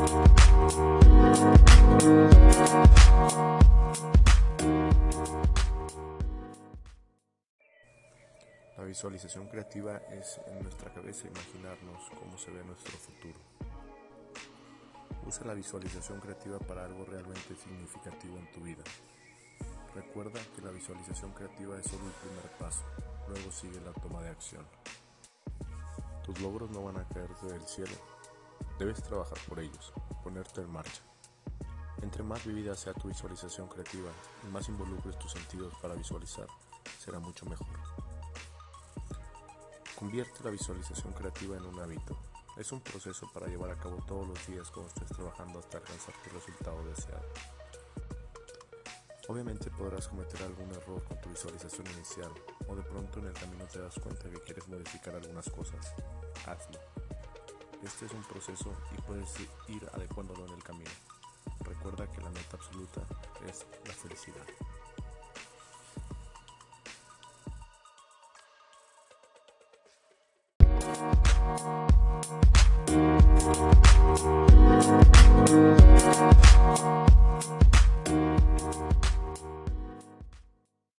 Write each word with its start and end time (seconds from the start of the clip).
La 0.00 0.06
visualización 8.86 9.48
creativa 9.48 9.98
es 10.10 10.40
en 10.46 10.62
nuestra 10.62 10.90
cabeza 10.94 11.28
imaginarnos 11.28 12.02
cómo 12.18 12.38
se 12.38 12.50
ve 12.50 12.64
nuestro 12.64 12.96
futuro. 12.96 13.38
Usa 15.26 15.46
la 15.46 15.52
visualización 15.52 16.18
creativa 16.20 16.58
para 16.60 16.86
algo 16.86 17.04
realmente 17.04 17.54
significativo 17.54 18.38
en 18.38 18.50
tu 18.52 18.60
vida. 18.62 18.82
Recuerda 19.94 20.40
que 20.56 20.62
la 20.62 20.70
visualización 20.70 21.32
creativa 21.32 21.78
es 21.78 21.84
solo 21.84 22.06
el 22.06 22.12
primer 22.12 22.50
paso, 22.58 22.84
luego 23.28 23.52
sigue 23.52 23.78
la 23.82 23.92
toma 23.92 24.22
de 24.22 24.30
acción. 24.30 24.64
Tus 26.24 26.40
logros 26.40 26.70
no 26.70 26.84
van 26.84 26.96
a 26.96 27.04
caerte 27.06 27.48
del 27.48 27.66
cielo, 27.68 27.96
debes 28.80 29.02
trabajar 29.02 29.36
por 29.46 29.60
ellos, 29.60 29.92
ponerte 30.24 30.62
en 30.62 30.70
marcha. 30.70 31.02
Entre 32.00 32.22
más 32.22 32.46
vivida 32.46 32.74
sea 32.74 32.94
tu 32.94 33.08
visualización 33.08 33.68
creativa 33.68 34.10
y 34.42 34.50
más 34.50 34.70
involucres 34.70 35.18
tus 35.18 35.32
sentidos 35.32 35.74
para 35.82 35.94
visualizar, 35.94 36.46
será 36.98 37.18
mucho 37.18 37.44
mejor. 37.44 37.66
Convierte 39.98 40.42
la 40.42 40.50
visualización 40.50 41.12
creativa 41.12 41.58
en 41.58 41.66
un 41.66 41.78
hábito. 41.78 42.16
Es 42.56 42.72
un 42.72 42.80
proceso 42.80 43.30
para 43.34 43.48
llevar 43.48 43.70
a 43.70 43.76
cabo 43.76 44.02
todos 44.08 44.26
los 44.26 44.46
días 44.46 44.70
cuando 44.70 44.88
estés 44.88 45.08
trabajando 45.08 45.58
hasta 45.58 45.76
alcanzar 45.76 46.14
tu 46.24 46.30
resultado 46.30 46.82
deseado. 46.86 47.26
Obviamente 49.28 49.70
podrás 49.70 50.08
cometer 50.08 50.42
algún 50.42 50.70
error 50.70 51.04
con 51.04 51.20
tu 51.20 51.28
visualización 51.28 51.86
inicial 51.88 52.32
o 52.66 52.74
de 52.74 52.82
pronto 52.82 53.18
en 53.18 53.26
el 53.26 53.34
camino 53.34 53.66
te 53.66 53.78
das 53.78 53.98
cuenta 53.98 54.30
que 54.30 54.40
quieres 54.40 54.66
modificar 54.68 55.14
algunas 55.14 55.50
cosas. 55.50 55.94
Hazlo. 56.46 56.99
Este 57.82 58.06
es 58.06 58.12
un 58.12 58.22
proceso 58.22 58.74
y 58.96 59.00
puedes 59.02 59.28
ir 59.68 59.88
adecuándolo 59.94 60.46
en 60.46 60.52
el 60.52 60.62
camino. 60.62 60.90
Recuerda 61.60 62.06
que 62.12 62.20
la 62.20 62.30
meta 62.30 62.56
absoluta 62.56 63.02
es 63.46 63.66
la 63.86 63.94
felicidad. 63.94 64.46